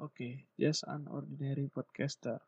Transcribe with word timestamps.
Oke, 0.00 0.48
just 0.56 0.80
an 0.88 1.04
ordinary 1.12 1.68
podcaster. 1.68 2.40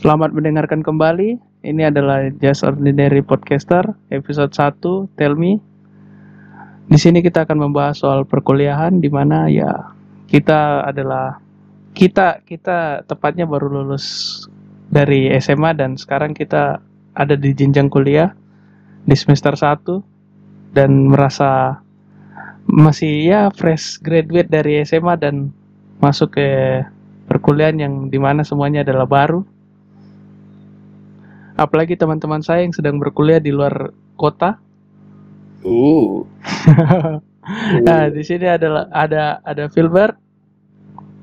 Selamat 0.00 0.32
mendengarkan 0.32 0.80
kembali. 0.80 1.36
Ini 1.60 1.92
adalah 1.92 2.32
Just 2.40 2.64
Ordinary 2.64 3.20
Podcaster 3.20 3.92
episode 4.08 4.56
1 4.56 5.20
Tell 5.20 5.36
Me. 5.36 5.60
Di 6.88 6.96
sini 6.96 7.20
kita 7.20 7.44
akan 7.44 7.68
membahas 7.68 8.00
soal 8.00 8.24
perkuliahan 8.24 9.04
di 9.04 9.12
mana 9.12 9.52
ya 9.52 9.92
kita 10.32 10.88
adalah 10.88 11.49
kita 11.92 12.42
kita 12.46 13.02
tepatnya 13.06 13.44
baru 13.44 13.68
lulus 13.68 14.46
dari 14.90 15.30
SMA 15.38 15.74
dan 15.74 15.94
sekarang 15.94 16.34
kita 16.34 16.82
ada 17.14 17.34
di 17.34 17.50
jenjang 17.54 17.90
kuliah 17.90 18.34
di 19.06 19.14
semester 19.14 19.54
1 19.54 20.76
dan 20.76 21.10
merasa 21.10 21.82
masih 22.70 23.26
ya 23.26 23.40
fresh 23.50 23.98
graduate 23.98 24.46
dari 24.46 24.82
SMA 24.86 25.18
dan 25.18 25.50
masuk 25.98 26.38
ke 26.38 26.48
perkuliahan 27.26 27.78
yang 27.78 27.94
di 28.06 28.18
mana 28.18 28.46
semuanya 28.46 28.86
adalah 28.86 29.06
baru 29.06 29.42
apalagi 31.60 31.92
teman-teman 31.92 32.40
saya 32.40 32.64
yang 32.64 32.72
sedang 32.72 32.96
berkuliah 32.96 33.36
di 33.36 33.52
luar 33.52 33.92
kota. 34.16 34.56
Uh. 35.60 36.24
nah, 37.86 38.08
di 38.08 38.24
sini 38.24 38.48
adalah 38.48 38.88
ada 38.88 39.44
ada 39.44 39.68
Filbert. 39.68 40.16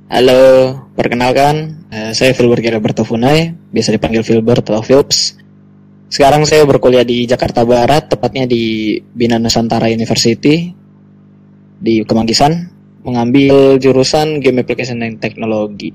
Halo, 0.08 0.88
perkenalkan, 0.96 1.84
eh, 1.92 2.16
saya 2.16 2.32
Filbert 2.32 2.64
Roberto 2.64 3.04
Funai, 3.04 3.52
biasa 3.52 3.92
dipanggil 3.92 4.24
Filbert 4.24 4.64
atau 4.64 4.80
Philps. 4.80 5.36
Sekarang 6.08 6.48
saya 6.48 6.64
berkuliah 6.64 7.04
di 7.04 7.28
Jakarta 7.28 7.68
Barat, 7.68 8.08
tepatnya 8.08 8.48
di 8.48 8.96
Bina 9.04 9.36
Nusantara 9.36 9.92
University 9.92 10.72
di 11.76 12.08
Kemanggisan, 12.08 12.72
mengambil 13.04 13.76
jurusan 13.84 14.40
Game 14.40 14.64
Application 14.64 15.04
and 15.04 15.20
Technology. 15.20 15.92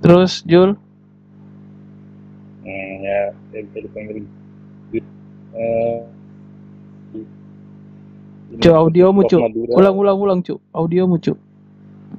Terus 0.00 0.40
Jul, 0.48 0.80
Hmm, 2.66 2.92
ya, 2.98 3.30
saya 3.52 3.62
bisa 3.62 3.78
dipanggil 3.78 4.16
eh 5.54 5.98
ini 8.50 8.58
cu 8.58 8.70
audiomu 8.74 9.22
Prof 9.22 9.30
cu. 9.30 9.36
Madura. 9.44 9.72
Ulang 9.76 9.94
ulang 10.00 10.18
ulang 10.18 10.40
cu. 10.42 10.58
Audiomu 10.74 11.20
cu. 11.22 11.45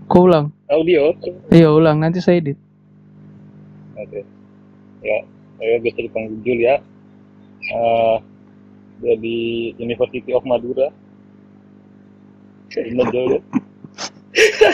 Kau 0.07 0.27
ulang. 0.27 0.52
audio. 0.67 1.16
Iya 1.52 1.71
ulang 1.71 2.03
nanti 2.03 2.19
saya 2.19 2.43
edit. 2.43 2.59
Oke. 3.95 4.23
Ya, 5.03 5.23
saya 5.59 5.79
bisa 5.79 5.99
dipanggil 6.03 6.38
Jul 6.44 6.59
ya. 6.63 6.75
Eh 7.71 8.17
dari 9.02 9.71
University 9.77 10.33
of 10.33 10.44
Madura. 10.44 10.89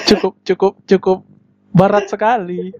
Cukup 0.10 0.34
cukup 0.44 0.74
cukup 0.90 1.20
barat 1.72 2.10
sekali. 2.10 2.74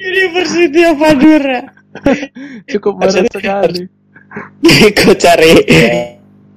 University 0.00 0.80
of 0.86 0.96
Madura. 0.96 1.68
Cukup 2.70 2.94
barat 2.96 3.28
sekali. 3.28 3.84
Aku 4.64 5.12
cari 5.22 5.52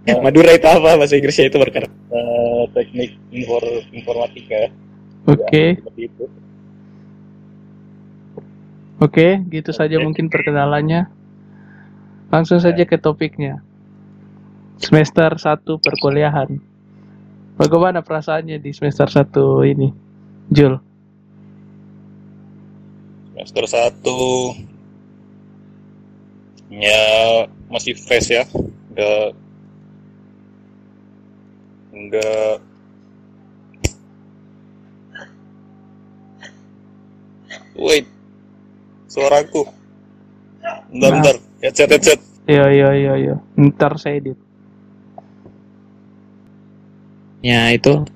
Madura 0.24 0.52
itu 0.52 0.68
apa 0.68 1.00
bahasa 1.00 1.16
Inggrisnya 1.16 1.48
itu 1.48 1.58
berkata. 1.60 1.88
Eh, 1.88 2.64
teknik 2.76 3.16
infor 3.32 3.64
informatika. 3.96 4.68
Oke, 5.24 5.80
Ya, 5.80 6.28
oke, 9.00 9.28
gitu 9.48 9.72
saja 9.72 9.96
mungkin 10.04 10.28
perkenalannya. 10.28 11.08
Langsung 12.28 12.60
saja 12.60 12.84
ke 12.84 13.00
topiknya. 13.00 13.64
Semester 14.84 15.40
1 15.40 15.64
perkuliahan. 15.80 16.60
Bagaimana 17.56 18.04
perasaannya 18.04 18.60
di 18.60 18.76
semester 18.76 19.08
1 19.08 19.64
ini? 19.64 19.96
Jul. 20.52 20.76
Semester 23.32 23.64
1 23.64 23.96
ya 26.74 27.04
masih 27.72 27.96
fresh 27.96 28.36
ya. 28.36 28.44
Enggak 28.92 29.43
enggak 31.94 32.58
Wait. 37.74 38.06
Suaraku. 39.10 39.66
Bentar, 40.90 41.10
Nah. 41.10 41.10
bentar. 41.22 41.36
Headset, 41.58 41.90
headset. 41.90 42.20
Iya, 42.46 42.66
iya, 42.70 42.90
iya, 42.94 43.14
iya. 43.18 43.36
Ntar 43.58 43.98
saya 43.98 44.22
edit. 44.22 44.38
Ya 47.44 47.74
itu 47.76 47.92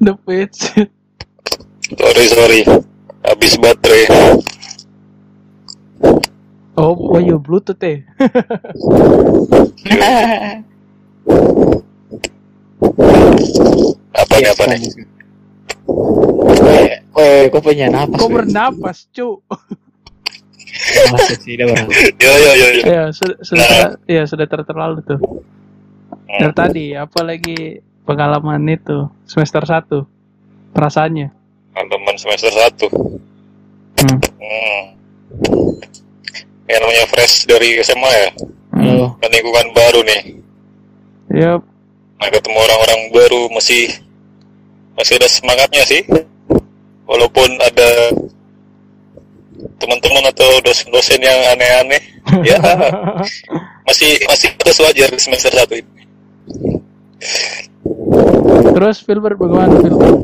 The 0.00 0.14
page. 0.24 0.60
Sorry, 1.92 2.26
sorry. 2.30 2.60
Habis 3.20 3.60
baterai. 3.60 4.08
Oh, 6.74 7.14
oh 7.14 7.20
iya 7.22 7.38
Bluetooth 7.38 7.78
eh. 7.86 8.02
Apa 14.14 14.34
nih, 14.38 14.48
apa 14.50 14.62
nih? 14.70 14.80
Weh, 17.14 17.42
kok 17.50 17.62
punya 17.62 17.86
napas? 17.90 18.18
Kok 18.18 18.30
bernapas, 18.30 18.98
cu? 19.10 19.42
Masuk 21.14 21.38
sih, 21.42 21.54
udah? 21.54 21.86
Yo, 22.18 22.32
yo, 22.34 22.52
yo, 22.54 22.66
yo. 22.78 22.82
Ya, 22.82 23.02
sudah 23.14 23.38
sudah 23.46 23.66
ya 24.10 24.22
sudah 24.26 24.46
ter 24.46 24.60
terlalu 24.66 25.02
tuh. 25.06 25.18
Dari 26.26 26.50
Hmm. 26.50 26.56
tadi, 26.56 26.86
apalagi 26.98 27.58
pengalaman 28.02 28.66
itu 28.66 29.06
semester 29.22 29.62
1 29.62 30.02
perasaannya. 30.74 31.30
Teman 31.74 32.16
semester 32.18 32.50
1. 32.50 32.90
Hmm. 34.02 34.18
Hmm. 34.18 34.82
Yang 36.64 36.80
namanya 36.80 37.04
fresh 37.12 37.34
dari 37.44 37.76
SMA 37.84 38.12
ya. 38.12 38.30
Halo. 38.72 39.06
Kan 39.20 39.30
lingkungan 39.30 39.68
baru 39.76 40.00
nih. 40.04 40.20
Yup. 41.34 41.60
Nah, 42.20 42.28
ketemu 42.32 42.56
orang-orang 42.56 43.00
baru 43.12 43.42
masih 43.52 43.84
masih 44.96 45.20
ada 45.20 45.28
semangatnya 45.28 45.84
sih. 45.84 46.02
Walaupun 47.04 47.48
ada 47.60 48.16
teman-teman 49.76 50.24
atau 50.32 50.48
dosen-dosen 50.64 51.20
yang 51.20 51.36
aneh-aneh, 51.52 52.00
ya 52.48 52.60
masih 53.84 54.16
masih 54.24 54.48
terus 54.56 54.80
wajar 54.80 55.08
di 55.12 55.20
semester 55.20 55.52
satu 55.52 55.76
ini. 55.76 56.02
Terus 58.72 59.04
Filbert 59.04 59.36
bagaimana 59.36 59.76
Filbert? 59.84 60.18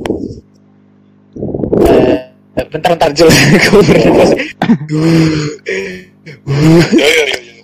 Eh, 2.57 2.65
bentar 2.73 2.97
bentar 2.97 3.11
bernapas. 3.21 4.31
Yo 6.27 7.07
yo 7.07 7.23
yo. 7.29 7.39
yo. 7.41 7.55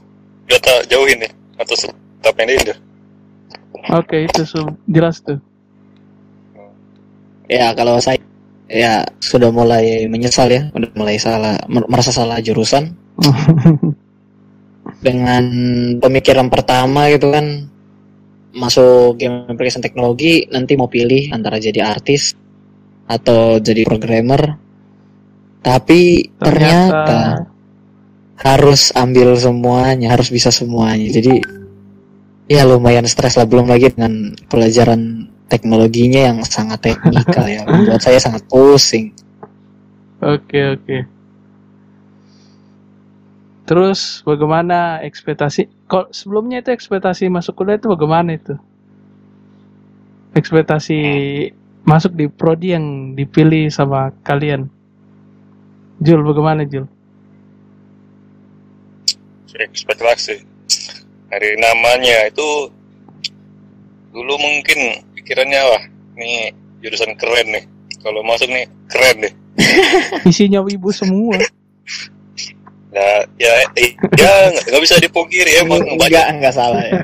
Udah 0.46 0.60
tak 0.62 0.78
jauhin 0.88 1.18
nih 1.20 1.32
atau 1.58 1.74
tetap 1.76 2.34
ini 2.40 2.54
deh. 2.62 2.78
Oke, 3.92 4.26
itu 4.26 4.42
su- 4.46 4.76
jelas 4.90 5.20
tuh. 5.22 5.38
Ya 7.46 7.70
kalau 7.76 7.98
saya 8.02 8.18
ya 8.66 9.06
sudah 9.22 9.54
mulai 9.54 10.10
menyesal 10.10 10.50
ya, 10.50 10.62
udah 10.74 10.90
mulai 10.98 11.18
salah 11.18 11.54
mer- 11.70 11.86
merasa 11.86 12.10
salah 12.10 12.42
jurusan 12.42 12.90
dengan 15.06 15.44
pemikiran 16.02 16.50
pertama 16.50 17.06
gitu 17.10 17.30
kan 17.30 17.70
masuk 18.56 19.20
game 19.20 19.44
application 19.46 19.84
teknologi 19.84 20.48
nanti 20.48 20.74
mau 20.74 20.88
pilih 20.88 21.28
antara 21.30 21.60
jadi 21.60 21.84
artis 21.84 22.32
atau 23.06 23.60
jadi 23.60 23.84
programmer 23.86 24.56
tapi 25.60 26.32
ternyata, 26.40 27.46
harus 28.40 28.92
ambil 28.92 29.32
semuanya 29.36 30.12
harus 30.12 30.28
bisa 30.28 30.52
semuanya 30.52 31.08
jadi 31.08 31.40
ya 32.46 32.68
lumayan 32.68 33.08
stres 33.08 33.36
lah 33.40 33.48
belum 33.48 33.66
lagi 33.68 33.92
dengan 33.92 34.36
pelajaran 34.46 35.32
teknologinya 35.46 36.32
yang 36.32 36.38
sangat 36.44 36.84
teknikal 36.84 37.48
ya 37.48 37.64
membuat 37.70 38.02
saya 38.04 38.20
sangat 38.20 38.44
pusing 38.46 39.16
Oke, 40.16 40.60
oke. 40.72 40.98
Terus 43.68 44.24
bagaimana 44.24 45.04
ekspektasi? 45.04 45.68
Kok 45.90 46.14
sebelumnya 46.14 46.64
itu 46.64 46.72
ekspektasi 46.72 47.28
masuk 47.28 47.60
kuliah 47.60 47.76
itu 47.76 47.92
bagaimana 47.92 48.32
itu? 48.32 48.56
Ekspektasi 50.32 50.98
masuk 51.84 52.16
di 52.16 52.32
prodi 52.32 52.72
yang 52.72 53.12
dipilih 53.12 53.68
sama 53.68 54.14
kalian. 54.24 54.72
Jul, 56.00 56.24
bagaimana 56.24 56.64
Jul? 56.64 56.88
Ekspektasi 59.54 60.42
dari 61.30 61.50
namanya 61.58 62.26
itu 62.30 62.70
dulu 64.10 64.34
mungkin 64.40 65.04
pikirannya 65.14 65.60
wah 65.60 65.82
ini 66.16 66.50
jurusan 66.80 67.12
keren 67.20 67.46
nih. 67.52 67.64
Kalau 68.00 68.22
masuk 68.22 68.48
nih 68.48 68.66
keren 68.88 69.16
deh. 69.26 69.34
Isinya 70.30 70.62
wibu 70.62 70.94
semua. 70.94 71.36
Nah, 72.96 73.20
ya, 73.36 73.52
ya 73.76 73.92
nggak 74.08 74.72
nggak 74.72 74.82
bisa 74.82 74.96
dipungkiri 74.96 75.60
emang 75.60 75.84
banyak 75.84 76.00
enggak 76.00 76.26
enggak 76.32 76.54
salah 76.56 76.80
ya 76.80 77.00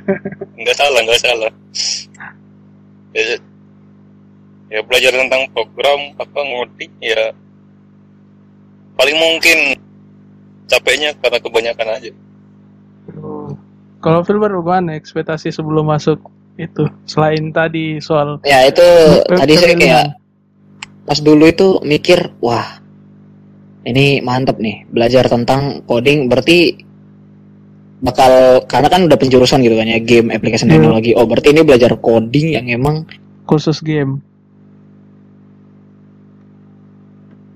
nggak 0.57 0.77
salah 0.79 1.01
nggak 1.05 1.21
salah. 1.21 1.53
Ya, 3.13 3.37
ya 4.73 4.81
belajar 4.89 5.13
tentang 5.13 5.43
program 5.53 6.17
apa 6.17 6.41
ngoding 6.41 6.93
ya 7.05 7.37
paling 8.97 9.17
mungkin 9.21 9.59
capeknya 10.65 11.13
karena 11.21 11.39
kebanyakan 11.45 11.89
aja. 11.93 12.13
Kalau 14.03 14.27
Filber 14.27 14.51
bagaimana 14.59 14.99
ekspektasi 14.99 15.55
sebelum 15.55 15.87
masuk 15.87 16.19
itu 16.61 16.85
selain 17.09 17.49
tadi 17.49 17.97
soal 18.03 18.37
ya 18.45 18.69
itu 18.69 18.85
tadi 19.25 19.55
saya 19.57 19.73
kayak 19.73 20.07
pas 21.09 21.19
dulu 21.23 21.49
itu 21.49 21.81
mikir 21.81 22.29
wah 22.45 22.77
ini 23.89 24.21
mantep 24.21 24.61
nih 24.61 24.85
belajar 24.93 25.27
tentang 25.33 25.81
coding 25.89 26.29
berarti 26.29 26.77
bakal 28.05 28.63
karena 28.69 28.89
kan 28.93 29.09
udah 29.09 29.17
penjurusan 29.17 29.65
gitu 29.65 29.79
kan 29.79 29.89
ya 29.89 29.99
game 30.03 30.29
application 30.29 30.69
Hmm. 30.69 30.77
teknologi 30.77 31.17
oh 31.17 31.25
berarti 31.25 31.57
ini 31.57 31.63
belajar 31.65 31.97
coding 31.97 32.47
yang 32.59 32.67
emang 32.69 33.09
khusus 33.49 33.81
game 33.81 34.21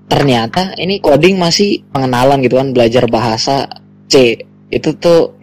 ternyata 0.09 0.73
ini 0.79 1.03
coding 1.03 1.37
masih 1.37 1.85
pengenalan 1.93 2.41
gitu 2.41 2.57
kan 2.57 2.73
belajar 2.73 3.05
bahasa 3.11 3.67
C 4.07 4.41
itu 4.71 4.89
tuh. 4.97 5.35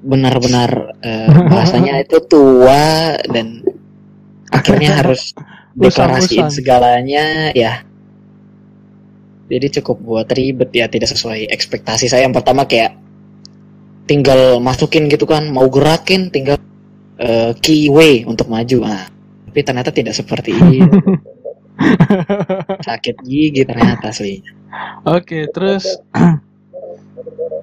Benar-benar 0.00 0.96
eh, 1.04 1.28
bahasanya 1.52 2.00
itu 2.02 2.18
tua 2.24 3.14
dan 3.28 3.62
akhirnya 4.50 4.96
harus 5.04 5.36
deklarasiin 5.76 6.50
segalanya 6.50 7.54
ya. 7.54 7.84
Jadi 9.50 9.82
cukup 9.82 9.98
buat 9.98 10.30
ribet 10.30 10.70
ya 10.70 10.86
tidak 10.86 11.10
sesuai 11.10 11.50
ekspektasi 11.50 12.06
saya. 12.06 12.22
Yang 12.22 12.38
pertama 12.38 12.70
kayak 12.70 12.94
tinggal 14.06 14.62
masukin 14.62 15.10
gitu 15.10 15.26
kan 15.26 15.50
mau 15.50 15.66
gerakin 15.66 16.30
tinggal 16.30 16.54
eh, 17.18 17.50
keyway 17.58 18.22
untuk 18.22 18.46
maju. 18.46 18.86
Ah 18.86 19.10
tapi 19.50 19.66
ternyata 19.66 19.90
tidak 19.90 20.14
seperti 20.14 20.54
itu 20.54 20.78
sakit 22.86 23.18
gigi 23.26 23.66
ternyata 23.66 24.14
asli 24.14 24.38
Oke, 25.02 25.50
terus 25.50 25.98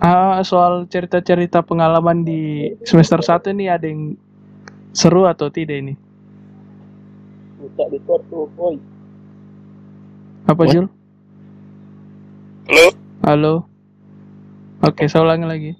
ah, 0.00 0.40
soal 0.42 0.88
cerita-cerita 0.88 1.60
pengalaman 1.62 2.24
di 2.24 2.72
semester 2.82 3.20
1 3.20 3.52
ini 3.52 3.68
ada 3.68 3.86
yang 3.86 4.16
seru 4.96 5.28
atau 5.28 5.52
tidak 5.52 5.76
ini? 5.84 5.94
Apa 10.48 10.62
What? 10.64 10.72
Jul? 10.72 10.86
Halo, 12.70 12.86
Halo. 13.22 13.54
Oke, 14.80 15.06
saya 15.06 15.28
ulangi 15.28 15.46
lagi. 15.46 15.72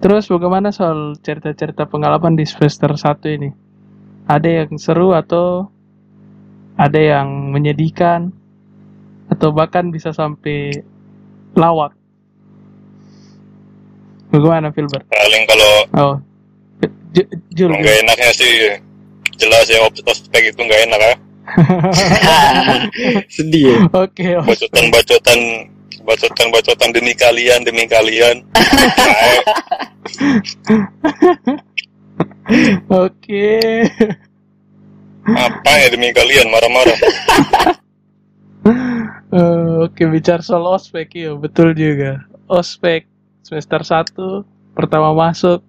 Terus 0.00 0.26
bagaimana 0.28 0.72
soal 0.72 1.16
cerita-cerita 1.20 1.86
pengalaman 1.86 2.34
di 2.34 2.48
semester 2.48 2.96
1 2.96 3.36
ini? 3.36 3.50
Ada 4.24 4.64
yang 4.64 4.80
seru 4.80 5.12
atau 5.12 5.68
ada 6.80 6.98
yang 6.98 7.52
menyedihkan 7.52 8.32
atau 9.28 9.52
bahkan 9.52 9.92
bisa 9.92 10.10
sampai 10.10 10.82
lawak? 11.54 11.92
Bagaimana 14.34 14.70
Filbert? 14.70 15.06
paling 15.06 15.42
kalau 15.46 15.72
Oh. 15.94 16.14
J- 17.14 17.30
Jul. 17.54 17.70
Enaknya 17.70 18.30
sih 18.34 18.50
jelas 19.38 19.70
ya 19.70 19.78
ospek 19.86 20.50
itu 20.50 20.58
nggak 20.58 20.82
enak 20.90 21.00
ya. 21.00 21.14
sedih 23.36 23.64
ya 23.70 23.76
Oke, 23.94 24.26
oh. 24.34 24.42
Bacotan-bacotan 24.42 25.38
bacotan-bacotan 26.02 26.90
demi 26.90 27.14
kalian 27.14 27.62
demi 27.62 27.86
kalian. 27.86 28.42
Oke. 32.90 33.46
apa 35.24 35.70
ya 35.80 35.88
demi 35.88 36.12
kalian 36.12 36.50
marah-marah. 36.50 36.98
Eh, 39.34 39.74
Oke, 39.84 40.08
bicara 40.08 40.40
soal 40.40 40.64
ospek 40.64 41.12
ya, 41.12 41.36
betul 41.36 41.76
juga. 41.76 42.24
Ospek 42.48 43.04
semester 43.44 43.84
1 43.84 44.74
pertama 44.74 45.12
masuk 45.12 45.60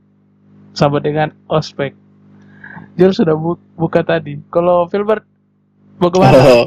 sama 0.71 0.97
dengan 0.97 1.35
ospek. 1.45 1.91
Jul 2.95 3.11
sudah 3.11 3.35
bu- 3.35 3.59
buka 3.75 4.01
tadi. 4.01 4.39
Kalau 4.47 4.87
Filbert 4.87 5.27
bagaimana? 5.99 6.39
Oh, 6.39 6.65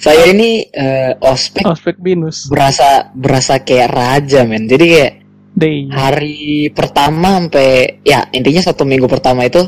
saya 0.00 0.32
ini 0.32 0.64
eh, 0.66 1.12
ospek 1.20 1.62
Ospek 1.68 2.00
binus 2.00 2.48
berasa 2.48 3.12
berasa 3.12 3.60
kayak 3.60 3.92
raja 3.92 4.48
men 4.48 4.64
jadi 4.64 4.84
kayak 4.88 5.12
day. 5.52 5.84
hari 5.92 6.72
pertama 6.72 7.36
sampai 7.36 8.00
ya 8.00 8.24
intinya 8.32 8.64
satu 8.64 8.88
minggu 8.88 9.04
pertama 9.12 9.44
itu 9.44 9.60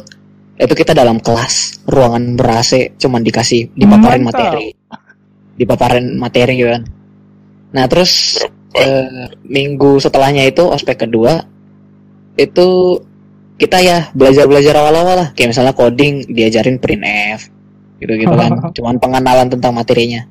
itu 0.56 0.72
kita 0.72 0.96
dalam 0.96 1.20
kelas 1.20 1.84
ruangan 1.84 2.32
ber 2.32 2.48
AC 2.48 2.96
cuman 2.96 3.20
dikasih 3.20 3.76
dipaparin 3.76 4.24
Mantap. 4.24 4.56
materi 4.56 4.66
dipaparin 5.60 6.06
materi 6.16 6.52
gitu 6.56 6.70
kan 6.80 6.82
nah 7.76 7.84
terus? 7.84 8.40
Eh, 8.76 9.28
minggu 9.44 10.00
setelahnya 10.00 10.48
itu 10.48 10.64
ospek 10.64 11.04
kedua 11.04 11.44
itu 12.36 12.98
kita 13.60 13.78
ya 13.78 13.98
belajar 14.16 14.50
belajar 14.50 14.74
awal 14.80 14.94
awal 14.98 15.16
lah. 15.22 15.28
Kayak 15.36 15.54
misalnya 15.54 15.74
coding 15.76 16.26
diajarin 16.32 16.82
printf 16.82 17.52
gitu 18.02 18.12
gitu 18.18 18.34
kan. 18.34 18.50
Cuman 18.76 18.96
pengenalan 18.98 19.48
tentang 19.52 19.72
materinya. 19.76 20.26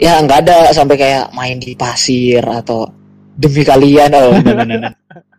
Ya 0.00 0.16
nggak 0.22 0.48
ada 0.48 0.56
sampai 0.72 0.96
kayak 0.96 1.34
main 1.34 1.58
di 1.60 1.74
pasir 1.74 2.40
atau 2.44 2.88
demi 3.34 3.66
kalian. 3.66 4.14
Oh 4.14 4.32
no, 4.38 4.52
no, 4.54 4.64
no, 4.64 4.88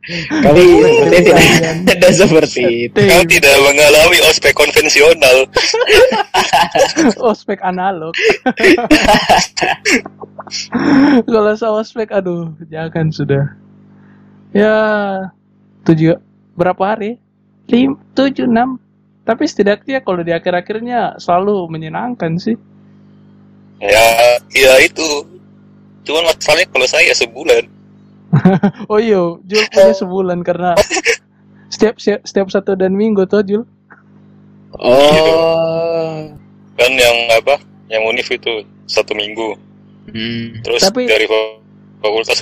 no. 0.01 0.41
kami 0.41 0.81
sepertinya 0.81 1.21
tidak 1.21 1.37
tidak 1.93 2.11
seperti 2.17 2.89
itu 2.89 2.97
Kau 2.97 3.21
tidak 3.29 3.55
mengalami 3.61 4.17
ospek 4.25 4.57
konvensional. 4.57 5.45
ospek 7.31 7.61
analog. 7.61 8.11
Kalau 11.31 11.53
saya 11.55 11.71
ospek, 11.77 12.11
aduh, 12.11 12.51
jangan 12.67 13.07
sudah. 13.13 13.55
Ya, 14.51 14.75
tujuh 15.87 16.19
berapa 16.59 16.83
hari? 16.83 17.21
Lim, 17.71 17.95
tujuh, 18.17 18.49
enam. 18.49 18.81
Tapi 19.23 19.47
setidaknya 19.47 20.01
kalau 20.01 20.25
di 20.25 20.33
akhir-akhirnya 20.33 21.21
selalu 21.21 21.69
menyenangkan 21.71 22.35
sih. 22.35 22.57
Ya, 23.79 24.05
ya 24.51 24.73
itu. 24.81 25.23
Cuman 26.03 26.27
masalahnya 26.27 26.67
kalau 26.67 26.87
saya 26.89 27.13
sebulan. 27.15 27.80
Oh 28.91 28.97
iya, 28.97 29.19
Jul 29.41 29.63
punya 29.67 29.91
sebulan 29.91 30.39
karena 30.41 30.71
setiap 31.67 31.97
setiap, 31.97 32.21
setiap 32.23 32.47
satu 32.49 32.73
dan 32.73 32.93
minggu 32.93 33.23
tuh 33.25 33.41
Jul. 33.41 33.63
oh 34.73 36.31
Kan 36.75 36.91
yang 36.93 37.17
apa? 37.31 37.59
Yang 37.87 38.01
univ 38.07 38.27
itu 38.27 38.53
satu 38.85 39.11
minggu. 39.11 39.53
hmm. 40.09 40.63
Terus 40.63 40.81
Tapi- 40.81 41.05
dari 41.05 41.25
fa- 41.25 41.59
fakultas 41.99 42.39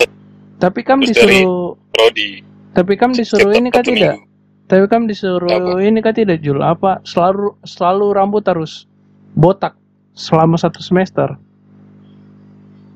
Tapi 0.57 0.79
dari- 1.01 1.11
disuruh, 1.41 1.73
prodi. 1.89 2.43
tapi 2.71 2.93
kan 2.93 3.09
disuruh 3.11 3.51
ini 3.51 3.69
kan 3.69 3.81
tidak. 3.81 4.19
minggu. 4.19 4.27
Tapi 4.69 4.85
kan 4.85 5.01
disuruh 5.03 5.49
Apa? 5.49 5.81
ini 5.81 5.99
kan 5.99 6.13
tidak 6.13 6.39
Jul. 6.39 6.61
Apa 6.61 7.01
selalu 7.03 7.57
selalu 7.63 8.13
rambut 8.13 8.45
harus 8.45 8.85
botak 9.33 9.73
selama 10.13 10.55
satu 10.55 10.77
semester? 10.79 11.33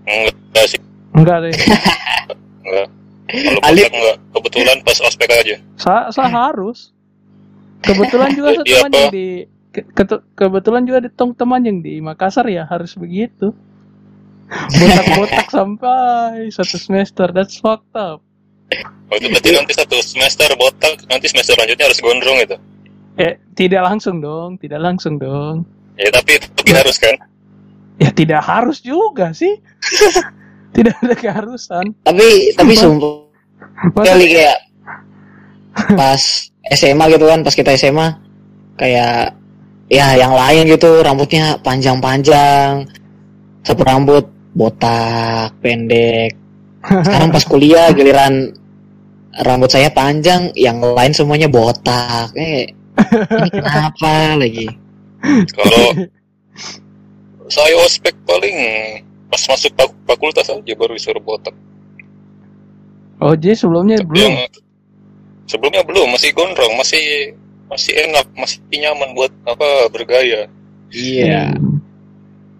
Enggak 0.05 0.65
sih. 0.69 0.81
Enggak 1.11 1.49
deh. 1.49 1.55
Enggak. 2.73 2.89
Kalau 3.61 3.61
enggak. 3.93 4.17
Kebetulan 4.33 4.77
pas 4.81 4.97
ospek 4.99 5.29
aja. 5.29 5.55
Sa, 5.77 6.09
sa 6.09 6.23
harus. 6.27 6.91
Kebetulan 7.79 8.33
juga 8.33 8.49
Jadi 8.57 8.59
saya 8.59 8.67
teman 8.79 8.89
apa? 8.89 8.97
yang 8.97 9.11
di 9.11 9.27
ke- 9.69 9.87
ketu- 9.91 10.25
kebetulan 10.33 10.83
juga 10.83 10.99
di 11.01 11.09
tong 11.11 11.31
teman 11.33 11.61
yang 11.63 11.79
di 11.79 11.99
Makassar 11.99 12.45
ya 12.47 12.65
harus 12.65 12.93
begitu. 12.93 13.51
Botak-botak 14.49 15.47
sampai 15.57 16.49
satu 16.49 16.77
semester. 16.77 17.31
That's 17.31 17.57
fucked 17.57 17.93
up. 17.95 18.21
Oh, 19.09 19.15
itu 19.21 19.29
berarti 19.29 19.49
nanti 19.53 19.73
satu 19.77 20.01
semester 20.01 20.49
botak, 20.57 21.05
nanti 21.05 21.29
semester 21.29 21.53
lanjutnya 21.53 21.85
harus 21.85 21.99
gondrong 22.01 22.41
itu. 22.41 22.57
Eh, 23.21 23.37
tidak 23.53 23.85
langsung 23.85 24.17
dong, 24.17 24.57
tidak 24.57 24.81
langsung 24.81 25.21
dong. 25.21 25.69
Ya 25.93 26.09
tapi 26.09 26.41
tapi 26.41 26.71
harus 26.73 26.97
kan. 26.97 27.13
Ya 28.01 28.09
tidak 28.09 28.41
harus 28.41 28.81
juga 28.81 29.29
sih. 29.37 29.61
tidak 30.75 30.95
ada 31.01 31.15
keharusan. 31.15 31.85
tapi 32.03 32.53
tapi 32.57 32.73
sumpah. 32.73 33.29
Kali 33.93 34.25
kayak 34.29 34.59
pas 35.97 36.21
SMA 36.73 37.05
gitu 37.13 37.25
kan 37.25 37.41
pas 37.41 37.53
kita 37.53 37.73
SMA 37.77 38.07
kayak 38.77 39.37
ya 39.89 40.17
yang 40.17 40.33
lain 40.33 40.69
gitu 40.69 41.01
rambutnya 41.05 41.61
panjang-panjang 41.61 42.89
sapu 43.63 43.81
rambut 43.85 44.25
botak 44.53 45.55
pendek. 45.63 46.35
Sekarang 46.83 47.31
pas 47.31 47.45
kuliah 47.47 47.89
giliran 47.95 48.53
rambut 49.41 49.71
saya 49.71 49.89
panjang 49.89 50.51
yang 50.53 50.77
lain 50.83 51.15
semuanya 51.15 51.49
botak. 51.49 52.29
Eh 52.37 52.69
ini 52.93 53.49
kenapa 53.49 54.37
lagi? 54.37 54.67
Kalau 55.55 55.85
saya 57.49 57.73
ospek 57.81 58.13
paling 58.27 58.57
pas 59.33 59.41
masuk 59.49 59.73
fak- 59.73 59.97
fakultas 60.05 60.45
aja 60.45 60.73
baru 60.77 60.93
disuruh 60.93 61.17
botak. 61.17 61.57
Oh, 63.17 63.33
jadi 63.33 63.57
sebelumnya 63.57 63.97
Tapi 63.97 64.13
belum. 64.13 64.29
yang 64.29 64.37
sebelumnya 65.49 65.81
belum, 65.81 66.13
masih 66.13 66.29
gondrong, 66.37 66.77
masih 66.77 67.33
masih 67.65 67.97
enak, 67.97 68.29
masih 68.37 68.61
nyaman 68.77 69.17
buat 69.17 69.33
apa 69.49 69.89
bergaya. 69.89 70.45
Iya. 70.93 71.57
Hmm. 71.57 71.81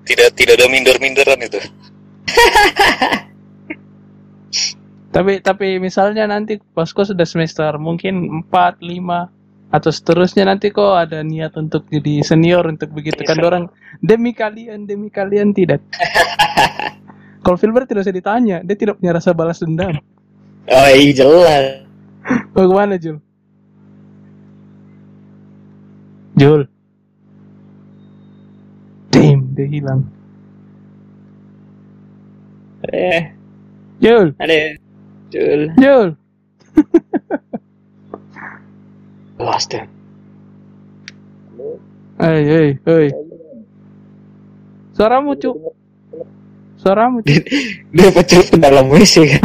Tidak 0.10 0.34
tidak 0.34 0.58
ada 0.58 0.66
minder-minderan 0.66 1.38
itu. 1.46 1.62
Tapi 5.14 5.46
tapi 5.46 5.78
misalnya 5.78 6.26
nanti 6.26 6.58
pas 6.74 6.90
kau 6.90 7.06
sudah 7.06 7.22
semester 7.30 7.78
mungkin 7.78 8.42
4, 8.50 8.82
5 8.82 9.30
atau 9.74 9.90
seterusnya 9.90 10.46
nanti 10.46 10.70
kok 10.70 10.94
ada 10.94 11.26
niat 11.26 11.58
untuk 11.58 11.90
jadi 11.90 12.22
senior 12.22 12.62
untuk 12.70 12.94
begitu 12.94 13.26
kan 13.26 13.42
orang 13.42 13.66
demi 13.98 14.30
kalian 14.38 14.86
demi 14.86 15.10
kalian 15.10 15.50
tidak. 15.50 15.82
Kalau 17.44 17.58
Filbert 17.58 17.90
tidak 17.90 18.06
usah 18.06 18.14
ditanya, 18.14 18.62
dia 18.62 18.78
tidak 18.78 19.02
punya 19.02 19.18
rasa 19.18 19.34
balas 19.34 19.60
dendam. 19.60 19.98
Oh 20.70 20.90
iya 20.94 21.12
jelas. 21.12 21.66
Bagaimana 22.54 23.02
Jul? 23.02 23.18
Jul. 26.38 26.62
Damn, 29.12 29.42
dia 29.58 29.68
hilang. 29.68 30.02
Eh, 32.94 33.36
Jul, 34.00 34.38
ada. 34.38 34.56
Jul. 35.34 35.62
Jul. 35.82 36.08
Lost 39.44 39.76
him. 39.76 39.92
Hei, 42.16 42.42
hei, 42.48 42.70
hei. 42.80 43.08
Suaramu, 44.96 45.36
Cuk. 45.36 45.76
Suaramu, 46.80 47.20
Cuk. 47.28 47.44
Dia 47.92 48.10
pecah 48.16 48.40
ke 48.48 48.56
dalam 48.56 48.88
WC 48.88 49.36
kan. 49.36 49.44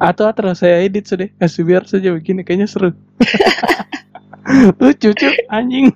Atau 0.00 0.26
terus 0.32 0.64
saya 0.64 0.80
edit 0.80 1.04
sudah. 1.04 1.28
Kasih 1.36 1.62
biar 1.68 1.84
saja 1.84 2.08
begini, 2.16 2.40
kayaknya 2.40 2.72
seru. 2.72 2.96
Lucu, 4.80 5.12
Cuk. 5.12 5.34
Anjing. 5.52 5.92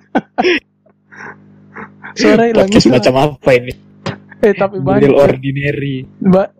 Suara 2.13 2.45
hilang. 2.45 2.69
Podcast 2.69 2.93
macam 2.93 3.13
apa 3.33 3.49
ini? 3.57 3.73
Eh, 4.45 4.53
tapi 4.53 4.77
banyak. 4.77 5.09
Real 5.09 5.17
ordinary. 5.17 6.05
Ba- 6.21 6.53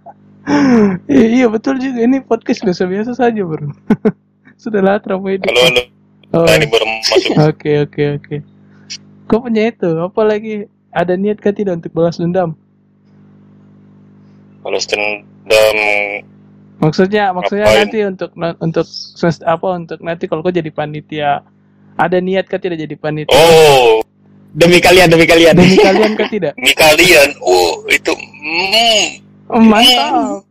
Iya, 1.07 1.25
iya 1.27 1.45
betul 1.51 1.75
juga 1.75 1.99
ini 2.07 2.23
podcast 2.23 2.63
biasa-biasa 2.63 3.11
saja 3.13 3.43
bro. 3.43 3.67
Sudah 4.61 4.79
lah 4.79 4.95
terlalu 5.03 5.37
edit. 5.37 5.51
Halo, 5.51 5.61
halo. 5.67 5.81
Oh, 6.35 6.43
Nah, 6.43 6.55
ini 6.59 6.67
baru 6.67 6.85
masuk. 6.87 7.19
Oke 7.51 7.71
oke 7.87 8.03
oke. 8.19 8.35
Kau 9.27 9.43
punya 9.43 9.71
itu 9.71 9.87
apa 9.99 10.21
lagi? 10.23 10.67
Ada 10.91 11.19
niat 11.19 11.39
kah 11.39 11.51
tidak 11.51 11.83
untuk 11.83 11.91
balas 11.91 12.15
dendam? 12.15 12.55
Kalau 14.63 14.79
dendam 14.79 15.75
Maksudnya 16.77 17.33
maksudnya 17.33 17.65
Ngapain? 17.67 17.81
nanti 17.89 17.97
untuk 18.05 18.29
untuk 18.61 18.85
apa 19.43 19.67
untuk 19.73 19.99
nanti 20.03 20.23
kalau 20.29 20.45
kau 20.45 20.53
jadi 20.53 20.69
panitia 20.69 21.41
ada 21.97 22.17
niat 22.21 22.45
kah 22.45 22.61
tidak 22.61 22.77
jadi 22.77 22.95
panitia? 22.95 23.33
Oh, 23.33 24.05
Demi 24.57 24.79
kalian, 24.81 25.11
demi 25.11 25.27
kalian. 25.29 25.53
Demi 25.53 25.77
kalian 25.77 26.17
kah 26.17 26.29
tidak? 26.29 26.53
ini 26.61 26.73
kalian. 26.73 27.29
Oh, 27.45 27.83
itu 27.89 28.13
hmm, 28.15 29.26
Oh, 29.47 29.63
mantap. 29.63 30.43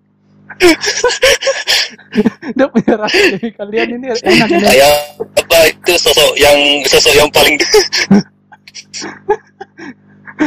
Dia 2.56 2.66
punya 2.72 2.96
rasa 2.96 3.20
demi 3.36 3.52
kalian 3.52 4.00
ini 4.00 4.08
enak 4.08 4.48
ini. 4.48 4.64
saya 4.64 4.88
apa 5.20 5.68
itu 5.68 5.92
sosok 6.00 6.32
yang 6.40 6.56
sosok 6.88 7.12
yang 7.12 7.28
paling 7.28 7.60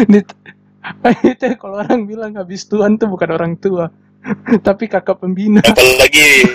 Dit- 0.09 0.33
itu 1.29 1.45
kalau 1.59 1.83
orang 1.83 2.07
bilang 2.09 2.33
habis 2.39 2.65
Tuhan 2.65 2.97
tuh 2.97 3.11
bukan 3.11 3.29
orang 3.35 3.53
tua, 3.59 3.91
tapi 4.65 4.87
kakak 4.89 5.19
pembina. 5.21 5.61
apalagi 5.61 6.49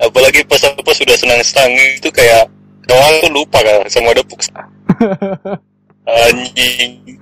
apalagi 0.00 0.44
pas 0.44 0.60
apa 0.64 0.92
sudah 0.92 1.16
senang 1.16 1.40
senang 1.44 1.72
itu 1.96 2.08
kayak 2.12 2.48
doang 2.86 3.14
tuh 3.24 3.30
lupa 3.32 3.58
kan 3.64 3.80
sama 3.88 4.12
ada 4.12 4.22
puk 4.22 4.40
anjing 6.06 7.18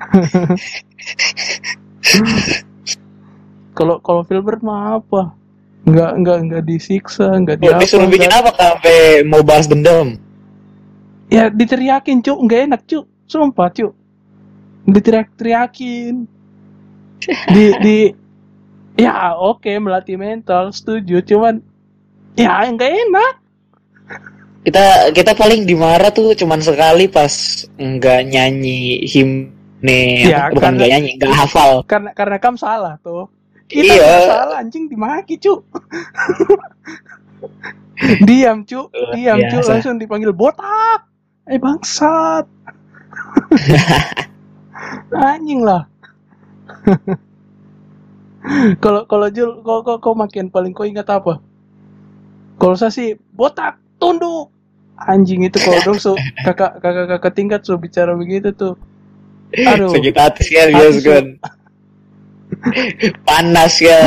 Kalau 3.74 3.98
kalau 3.98 4.22
Filbert 4.22 4.62
mah 4.62 4.96
apa? 4.96 5.34
Nggak 5.84 6.12
nggak 6.16 6.38
nggak 6.48 6.62
disiksa, 6.64 7.28
nggak 7.34 7.58
Mau 7.58 7.64
diapa. 7.68 7.80
disuruh 7.82 8.08
bikin 8.08 8.30
apa 8.30 8.50
sampai 8.54 8.96
mau 9.22 9.42
balas 9.42 9.66
dendam? 9.66 10.16
Ya 11.28 11.50
diteriakin 11.50 12.22
cuk, 12.22 12.38
nggak 12.40 12.60
enak 12.70 12.82
cuk, 12.86 13.04
sumpah 13.26 13.68
cuk. 13.68 13.92
Diteriak-teriakin. 14.86 16.24
Di 17.24 17.64
di 17.80 17.98
ya 18.94 19.34
oke 19.34 19.68
melatih 19.76 20.14
mental, 20.14 20.70
setuju. 20.70 21.20
Cuman 21.20 21.60
ya 22.34 22.64
nggak 22.64 22.92
enak. 23.04 23.32
Kita 24.64 24.84
kita 25.12 25.32
paling 25.34 25.68
dimarah 25.68 26.08
tuh 26.08 26.32
cuman 26.32 26.62
sekali 26.62 27.04
pas 27.04 27.28
nggak 27.76 28.20
nyanyi 28.24 29.04
himne, 29.04 30.00
Ya, 30.24 30.48
bukan 30.48 30.56
karena- 30.56 30.76
nggak 30.78 30.88
nyanyi, 30.88 31.10
nggak 31.18 31.34
hafal. 31.34 31.72
Karena 31.84 32.10
karena 32.16 32.36
kamu 32.38 32.56
salah 32.56 32.96
tuh. 33.02 33.28
Kita 33.64 33.94
Iya. 33.96 34.12
salah 34.28 34.56
anjing 34.60 34.92
dimaki 34.92 35.40
cuk. 35.40 35.64
diam 38.28 38.64
cuk, 38.68 38.88
diam 39.16 39.38
cuk 39.40 39.60
biasa. 39.64 39.70
langsung 39.72 39.96
dipanggil 39.96 40.32
botak. 40.36 41.08
Eh 41.48 41.56
bangsat. 41.56 42.44
anjing 45.32 45.64
lah. 45.64 45.88
Kalau 48.84 49.08
kalau 49.08 49.32
Jul, 49.32 49.64
kok 49.64 49.88
kok 49.88 50.04
kok 50.04 50.16
makin 50.20 50.52
paling 50.52 50.76
kau 50.76 50.84
ingat 50.84 51.08
apa? 51.08 51.40
Kalau 52.60 52.76
saya 52.76 52.92
sih 52.92 53.16
botak, 53.32 53.80
tunduk. 53.96 54.52
Anjing 54.94 55.42
itu 55.42 55.58
kalau 55.58 55.80
dong 55.82 55.98
so 55.98 56.14
kakak 56.46 56.78
kakak 56.78 57.08
kakak 57.10 57.32
tingkat 57.34 57.60
so 57.66 57.74
bicara 57.80 58.12
begitu 58.14 58.52
tuh. 58.52 58.76
Aduh. 59.56 59.90
Sakit 59.90 60.14
hati 60.14 60.44
kan. 61.02 61.26
Panas 63.28 63.78
ya. 63.80 63.98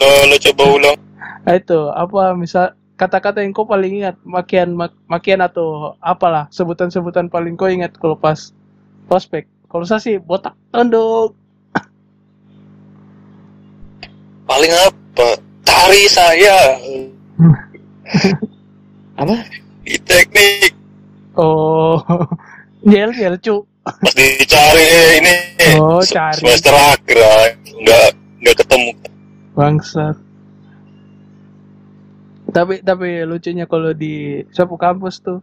lo 0.00 0.10
lo 0.30 0.36
coba 0.40 0.64
ulang. 0.72 0.96
Nah, 1.46 1.54
itu 1.54 1.80
apa 1.92 2.32
misal 2.34 2.74
kata-kata 2.96 3.44
yang 3.44 3.52
kau 3.52 3.68
paling 3.68 4.02
ingat 4.02 4.16
makian 4.24 4.72
mak- 4.72 4.96
makian 5.06 5.44
atau 5.44 5.94
apalah 6.00 6.48
sebutan-sebutan 6.50 7.28
paling 7.28 7.54
kau 7.54 7.68
ingat 7.68 7.94
kalau 8.00 8.16
pas 8.16 8.50
prospek? 9.06 9.46
Kalau 9.68 9.84
saya 9.84 10.00
sih 10.00 10.16
botak 10.16 10.56
tunduk 10.72 11.36
paling 14.46 14.72
apa? 14.72 15.28
Tari 15.66 16.06
saya. 16.06 16.78
Apa? 19.20 19.34
di 19.86 19.98
teknik. 20.02 20.74
Oh 21.38 22.02
gel 22.90 23.14
gel 23.14 23.38
cu. 23.38 23.62
pas 23.62 23.75
dicari 24.08 24.82
eh, 24.82 25.10
ini 25.16 25.34
Oh, 25.76 26.00
cari. 26.00 26.36
semester 26.36 26.72
akhir 26.72 27.18
ah, 27.18 27.46
nggak 27.56 28.06
nggak 28.38 28.56
ketemu 28.56 28.90
bangsat 29.52 30.16
tapi 32.48 32.80
tapi 32.80 33.08
lucunya 33.22 33.64
kalau 33.64 33.92
di 33.92 34.14
sapu 34.48 34.74
kampus 34.74 35.20
tuh 35.20 35.40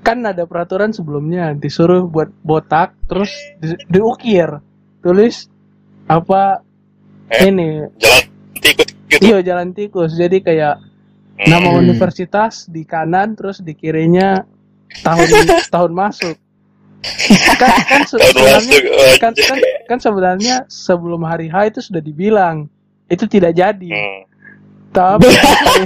kan 0.00 0.18
ada 0.20 0.42
peraturan 0.42 0.90
sebelumnya 0.90 1.54
disuruh 1.54 2.04
buat 2.04 2.28
botak 2.40 2.92
terus 3.06 3.30
di- 3.56 3.78
diukir 3.88 4.58
tulis 4.98 5.46
apa 6.04 6.60
Eh. 7.30 7.48
ini 7.48 7.86
jalan 7.96 8.22
tikus 8.54 8.88
gitu 9.06 9.22
Iya 9.22 9.38
jalan 9.42 9.68
tikus. 9.70 10.10
Jadi 10.12 10.40
kayak 10.40 10.76
nama 11.42 11.68
Hmm. 11.70 11.80
universitas 11.80 12.66
di 12.66 12.82
kanan 12.82 13.32
terus 13.32 13.58
di 13.58 13.72
kirinya 13.72 14.42
tahun 15.00 15.28
tahun 15.74 15.92
masuk. 15.92 16.36
Kan 17.58 17.74
kan 17.86 18.02
sebenarnya 18.10 18.78
kan, 19.18 19.32
kan 19.34 19.58
kan 19.90 19.98
sebenarnya 19.98 20.54
sebelum 20.70 21.26
hari 21.26 21.50
H 21.50 21.74
itu 21.74 21.80
sudah 21.82 22.02
dibilang 22.02 22.70
itu 23.10 23.26
tidak 23.26 23.58
jadi. 23.58 23.88
Hmm. 23.90 24.20
Tapi 24.94 25.28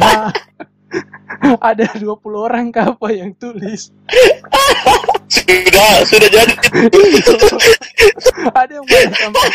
H 0.04 0.06
ada 1.58 1.84
20 1.98 2.06
orang 2.36 2.68
kapal 2.70 3.12
yang 3.12 3.32
tulis. 3.36 3.90
sudah 5.26 5.92
sudah 6.06 6.28
jadi. 6.30 6.54
Ada 8.54 8.72
yang 8.78 8.84
malah 8.86 9.12
sampai 9.16 9.50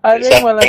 ada 0.00 0.24
yang 0.24 0.42
malah 0.44 0.64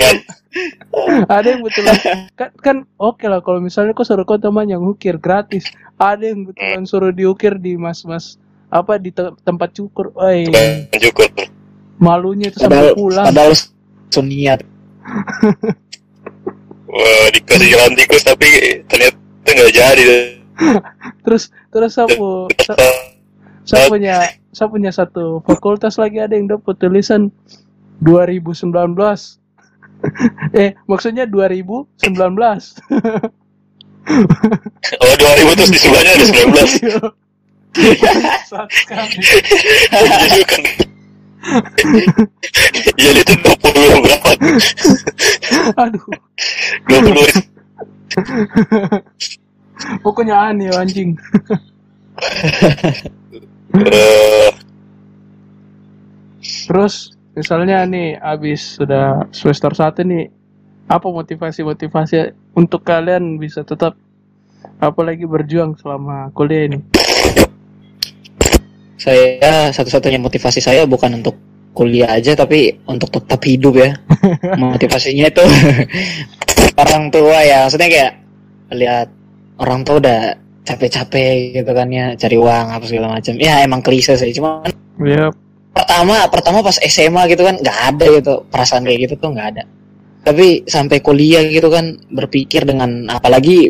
ada 1.27 1.47
yang 1.47 1.61
betulan 1.63 1.95
kan, 2.35 2.49
kan 2.59 2.77
oke 2.99 3.23
lah 3.27 3.39
kalau 3.43 3.59
misalnya 3.59 3.91
kau 3.95 4.07
suruh 4.07 4.23
kau 4.23 4.39
teman 4.39 4.67
yang 4.67 4.83
ukir 4.83 5.19
gratis 5.19 5.67
ada 5.99 6.23
yang 6.23 6.47
betulan 6.47 6.83
suruh 6.87 7.11
diukir 7.11 7.55
di 7.59 7.75
mas-mas 7.75 8.39
apa 8.75 8.99
di 8.99 9.15
te- 9.15 9.35
tempat 9.47 9.71
cukur? 9.71 10.11
Oi, 10.19 10.51
cukur. 10.91 11.31
Malunya 11.95 12.51
itu 12.51 12.59
sampai 12.59 12.91
pulang. 12.91 13.31
padahal 13.31 13.55
suniat. 14.11 14.59
Wah, 16.95 17.27
dikasih 17.31 17.67
jalan 17.71 17.91
tikus 17.95 18.23
tapi 18.23 18.47
ternyata 18.87 19.15
nggak 19.47 19.71
jadi. 19.71 20.03
Terus 21.27 21.51
terus 21.67 21.91
sapu 21.95 22.47
sa- 22.63 22.79
saya 23.67 23.91
punya 23.91 24.31
saya 24.55 24.67
punya 24.71 24.91
satu 24.95 25.43
fakultas 25.43 25.99
lagi? 25.99 26.23
Ada 26.23 26.39
yang 26.39 26.47
dapat 26.47 26.79
tulisan 26.79 27.27
2019 28.03 28.71
eh 30.61 30.75
maksudnya 30.85 31.25
2019 31.25 31.87
oh 35.01 35.15
2000 35.17 35.57
terus 35.57 35.71
di 35.71 35.79
sebelahnya 35.79 36.11
ada 36.13 36.25
19 36.27 37.24
Kan 37.75 38.15
jadi 42.95 43.19
itu 43.21 43.35
20 43.37 44.03
berapa? 44.03 44.29
Aduh. 45.77 46.05
20 46.87 47.43
pokoknya 50.01 50.35
aneh 50.51 50.71
anjing. 50.71 51.17
Terus 56.65 57.11
misalnya 57.35 57.83
nih 57.83 58.15
abis 58.23 58.79
sudah 58.79 59.27
semester 59.35 59.75
1 59.75 60.07
nih 60.07 60.31
apa 60.87 61.07
motivasi-motivasi 61.09 62.31
untuk 62.55 62.87
kalian 62.87 63.35
bisa 63.41 63.65
tetap 63.67 63.97
apalagi 64.79 65.27
berjuang 65.27 65.75
selama 65.75 66.31
kuliah 66.31 66.71
ini 66.71 66.79
Saya 68.95 69.69
satu-satunya 69.75 70.19
motivasi 70.19 70.63
saya 70.63 70.87
bukan 70.87 71.19
untuk 71.19 71.35
kuliah 71.75 72.15
aja 72.15 72.31
tapi 72.33 72.71
untuk 72.87 73.11
tetap 73.11 73.43
hidup 73.43 73.75
ya. 73.75 73.91
Motivasinya 74.71 75.27
itu 75.27 75.43
orang 76.83 77.11
tua 77.11 77.37
ya, 77.43 77.67
maksudnya 77.67 77.89
kayak 77.91 78.11
lihat 78.71 79.07
orang 79.59 79.83
tua 79.83 79.99
udah 79.99 80.19
capek-capek 80.65 81.61
gitu 81.61 81.71
kan 81.75 81.87
ya 81.91 82.15
cari 82.17 82.39
uang 82.39 82.65
apa 82.71 82.85
segala 82.87 83.19
macam. 83.19 83.35
Ya 83.37 83.61
emang 83.61 83.83
klise 83.83 84.15
sih, 84.15 84.31
cuma 84.31 84.63
ya 85.03 85.29
pertama 85.75 86.23
pertama 86.31 86.63
pas 86.63 86.79
SMA 86.79 87.27
gitu 87.35 87.43
kan 87.43 87.59
nggak 87.59 87.79
ada 87.91 88.05
gitu 88.07 88.33
perasaan 88.47 88.87
kayak 88.87 89.11
gitu 89.11 89.13
tuh 89.19 89.35
nggak 89.35 89.47
ada. 89.53 89.63
Tapi 90.25 90.65
sampai 90.65 91.03
kuliah 91.05 91.43
gitu 91.45 91.69
kan 91.69 91.99
berpikir 92.09 92.65
dengan 92.65 93.05
apalagi 93.11 93.69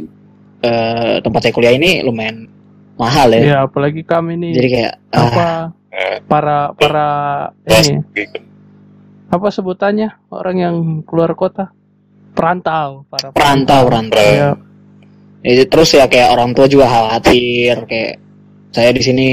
eh, 0.63 1.15
tempat 1.19 1.39
saya 1.41 1.53
kuliah 1.57 1.73
ini 1.75 2.05
lumayan 2.05 2.47
mahal 2.95 3.27
ya. 3.35 3.41
ya 3.43 3.57
apalagi 3.67 4.01
kami 4.07 4.39
nih 4.39 4.51
Jadi 4.55 4.69
kayak 4.71 4.93
ah, 5.11 5.21
apa 5.27 5.47
eh, 5.91 6.17
para 6.25 6.57
para 6.75 7.07
ini 7.67 7.99
apa 9.25 9.47
sebutannya 9.51 10.31
orang 10.31 10.57
yang 10.57 10.75
keluar 11.03 11.33
kota? 11.35 11.73
Perantau 12.35 13.07
para 13.09 13.31
perantau. 13.31 13.81
Perantau. 13.89 14.21
ya 14.21 14.51
Ya, 15.45 15.61
terus 15.69 15.93
ya 15.93 16.09
kayak 16.09 16.33
orang 16.33 16.57
tua 16.57 16.65
juga 16.65 16.89
khawatir 16.89 17.85
kayak 17.85 18.17
saya 18.73 18.89
di 18.89 19.01
sini 19.05 19.25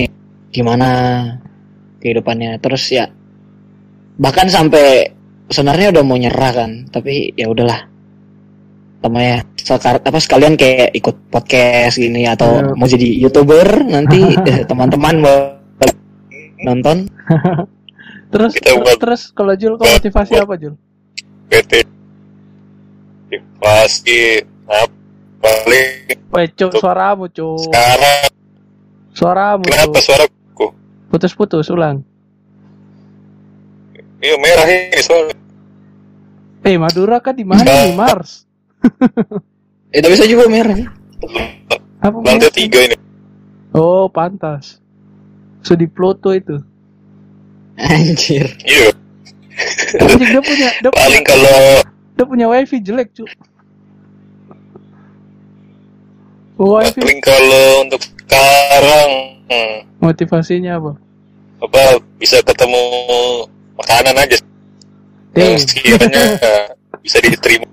gimana 0.52 1.24
kehidupannya? 2.04 2.60
Terus 2.60 2.84
ya 2.92 3.08
bahkan 4.20 4.44
sampai 4.52 5.08
sebenarnya 5.48 5.88
udah 5.96 6.04
mau 6.04 6.20
nyerah 6.20 6.52
kan 6.52 6.70
tapi 6.92 7.32
ya 7.32 7.48
udahlah 7.48 7.91
namanya 9.02 9.42
sekar 9.56 9.98
apa 9.98 10.18
sekalian 10.18 10.54
kayak 10.54 10.94
ikut 10.94 11.16
podcast 11.28 11.98
gini 11.98 12.24
atau 12.24 12.62
Ya. 12.62 12.72
mau 12.72 12.86
jadi 12.86 13.08
youtuber 13.18 13.66
nanti 13.82 14.22
eh, 14.48 14.62
teman-teman 14.62 15.18
mau 15.18 15.38
nonton 16.60 17.10
terus 18.32 18.54
Kita 18.54 18.78
terus 18.96 19.28
kalau 19.30 19.52
Jul 19.52 19.74
kau 19.74 19.84
motivasi 19.84 20.34
apa 20.36 20.54
Jul 20.54 20.78
PT 21.48 21.82
apa 23.62 24.88
paling 25.38 25.88
Weh, 26.32 26.48
cuk, 26.48 26.70
Untuk- 26.70 26.80
suaramu, 26.80 27.24
cuk. 27.28 27.58
sekarang 27.60 28.30
Suaramu, 29.12 29.64
kenapa 29.66 29.98
suaraku 30.00 30.66
Putus-putus, 31.06 31.68
ulang. 31.68 32.00
iya 34.18 34.38
merah 34.38 34.64
ini 34.64 34.96
soalnya 34.98 35.36
Eh, 36.62 36.78
Madura 36.78 37.18
kan 37.18 37.34
di 37.34 37.42
mana 37.42 37.66
nih, 37.66 37.92
Mars? 37.92 38.46
eh 39.94 40.00
tapi 40.00 40.14
saya 40.14 40.28
juga 40.28 40.46
merah 40.46 40.74
nih 40.74 40.88
Apa 41.98 42.16
lantai 42.18 42.50
Mars? 42.50 42.54
tiga 42.54 42.78
ini 42.82 42.96
Oh, 43.72 44.04
pantas. 44.06 44.84
So 45.60 45.72
di 45.72 45.88
Pluto 45.88 46.28
itu. 46.30 46.60
anjir 47.74 48.52
iya 48.62 48.92
Anjing, 49.96 50.28
dia 50.28 50.42
punya 50.42 50.68
dia 50.76 50.90
punya, 50.90 50.92
paling 50.92 51.24
kalau 51.24 51.56
dia 52.12 52.24
punya 52.26 52.46
wifi 52.46 52.78
jelek, 52.78 53.08
cuk. 53.12 53.28
Wifi 56.54 57.00
paling 57.00 57.20
kalau 57.20 57.64
untuk 57.82 58.00
sekarang 58.04 59.10
hmm, 59.48 59.76
motivasinya 59.98 60.76
apa? 60.76 60.92
apa 61.58 61.80
bisa 62.18 62.42
ketemu 62.42 62.82
makanan 63.74 64.16
aja 64.18 64.36
yang 65.32 65.54
Ding. 65.54 65.62
sekiranya 65.62 66.22
bisa 67.00 67.18
diterima 67.18 67.64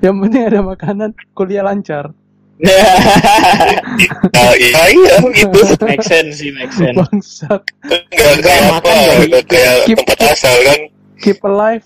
Yang 0.00 0.16
penting 0.26 0.42
ada 0.46 0.60
makanan, 0.64 1.10
kuliah 1.36 1.62
lancar. 1.62 2.10
nah, 2.54 4.54
iya 4.62 4.82
iya 4.94 5.14
gitu. 5.34 5.58
Make 5.82 6.06
sense 6.06 6.38
sih 6.38 6.54
make 6.54 6.70
sense. 6.70 6.94
Bangsat. 6.94 7.66
nggak 7.82 8.34
kayak 8.46 8.62
makan 8.70 8.94
apa 8.94 9.42
kayak 9.50 9.90
keep- 9.90 9.98
tempat 9.98 10.18
asal 10.30 10.54
kan. 10.62 10.78
Keep 11.18 11.42
alive, 11.42 11.82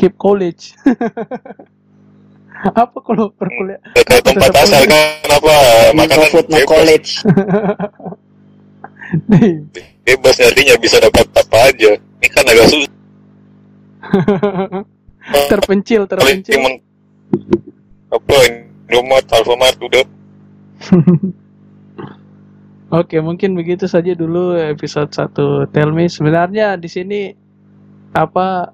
keep 0.00 0.16
college. 0.16 0.72
apa 2.62 2.94
kalau 3.04 3.28
perkuliah? 3.36 3.84
kayak 3.92 4.24
tempat 4.24 4.52
asal 4.64 4.80
kan 4.88 5.28
apa 5.28 5.54
makanan 5.92 6.28
food 6.32 6.48
no 6.48 6.56
college. 6.64 7.20
Nih, 9.28 9.60
bebas 10.08 10.40
nantinya 10.40 10.74
bisa 10.80 10.96
dapat 10.96 11.28
apa 11.36 11.58
aja. 11.68 12.00
Ini 12.00 12.28
kan 12.32 12.44
agak 12.48 12.66
susah. 12.72 12.92
Terpencil, 15.52 16.08
terpencil. 16.08 16.80
Apa 18.12 18.36
Indomaret 18.88 19.26
Alfamart 19.32 19.78
udah 19.80 20.04
Oke, 22.92 23.24
mungkin 23.24 23.56
begitu 23.56 23.88
saja 23.88 24.12
dulu 24.12 24.52
episode 24.52 25.08
1 25.08 25.72
Tell 25.72 25.96
Me. 25.96 26.12
Sebenarnya 26.12 26.76
di 26.76 26.92
sini 26.92 27.32
apa 28.12 28.68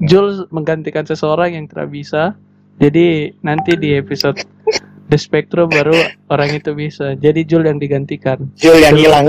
Jules 0.00 0.48
menggantikan 0.48 1.04
seseorang 1.04 1.52
yang 1.52 1.68
tidak 1.68 1.92
bisa. 1.92 2.32
Jadi 2.80 3.36
nanti 3.44 3.76
di 3.76 3.92
episode 3.92 4.40
The 5.12 5.20
Spectrum 5.20 5.68
baru 5.68 5.92
orang 6.32 6.56
itu 6.56 6.72
bisa. 6.72 7.12
Jadi 7.12 7.44
Jules 7.44 7.68
yang 7.68 7.76
digantikan. 7.76 8.40
Jul 8.56 8.80
yang 8.80 8.96
hilang 8.96 9.28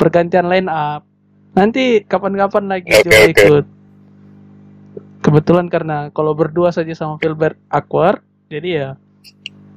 Pergantian 0.00 0.48
line 0.48 0.72
up. 0.72 1.04
Nanti 1.52 2.00
kapan-kapan 2.08 2.72
lagi 2.72 2.88
Oke, 2.88 3.04
Jules 3.04 3.20
oke. 3.20 3.32
ikut. 3.36 3.64
Kebetulan 5.30 5.70
karena 5.70 6.10
kalau 6.10 6.34
berdua 6.34 6.74
saja 6.74 6.90
sama 6.90 7.14
Filbert 7.22 7.54
awkward, 7.70 8.18
jadi 8.50 8.68
ya 8.74 8.88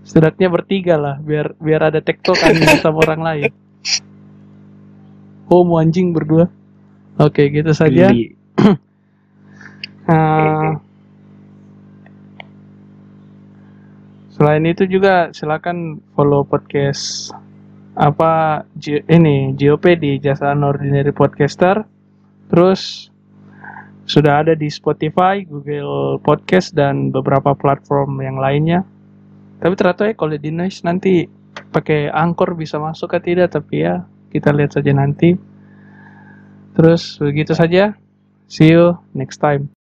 setidaknya 0.02 0.50
bertiga 0.50 0.98
lah 0.98 1.16
biar 1.22 1.54
biar 1.62 1.94
ada 1.94 2.02
tektokan 2.02 2.58
sama 2.82 3.06
orang 3.06 3.22
lain. 3.22 3.52
Oh, 5.54 5.62
mau 5.62 5.78
anjing 5.78 6.10
berdua. 6.10 6.50
Oke, 7.22 7.54
gitu 7.54 7.70
saja. 7.70 8.10
Nah, 10.10 10.82
selain 14.34 14.66
itu 14.66 14.90
juga 14.90 15.30
silakan 15.38 16.02
follow 16.18 16.42
podcast 16.42 17.30
apa 17.94 18.66
G- 18.74 19.06
ini 19.06 19.54
GOP 19.54 20.02
di 20.02 20.18
Jasa 20.18 20.58
Ordinary 20.58 21.14
Podcaster. 21.14 21.86
Terus 22.50 23.13
sudah 24.04 24.44
ada 24.44 24.54
di 24.54 24.68
Spotify, 24.68 25.48
Google 25.48 26.20
Podcast 26.20 26.76
dan 26.76 27.12
beberapa 27.12 27.56
platform 27.56 28.20
yang 28.20 28.38
lainnya. 28.40 28.84
Tapi 29.64 29.74
ternyata 29.80 30.12
ya 30.12 30.14
kalau 30.16 30.36
di 30.36 30.52
Noise 30.52 30.84
nanti 30.84 31.24
pakai 31.72 32.12
Anchor 32.12 32.58
bisa 32.58 32.82
masuk 32.82 33.16
atau 33.16 33.24
tidak 33.24 33.56
tapi 33.56 33.88
ya 33.88 34.04
kita 34.34 34.52
lihat 34.52 34.76
saja 34.76 34.92
nanti. 34.92 35.40
Terus 36.74 37.22
begitu 37.22 37.56
saja. 37.56 37.96
See 38.50 38.74
you 38.74 39.00
next 39.16 39.40
time. 39.40 39.83